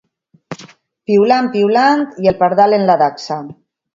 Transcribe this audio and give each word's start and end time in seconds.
Piulant, 1.09 1.51
piulant, 1.57 2.03
i 2.25 2.31
el 2.33 2.39
pardal 2.41 2.77
en 2.81 2.89
la 2.91 2.99
dacsa. 3.05 3.41